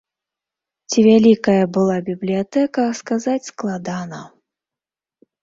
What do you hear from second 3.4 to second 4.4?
складана.